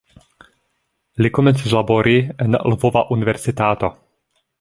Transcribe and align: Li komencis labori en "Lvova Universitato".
Li 1.25 1.29
komencis 1.37 1.75
labori 1.79 2.15
en 2.47 2.57
"Lvova 2.73 3.05
Universitato". 3.17 3.93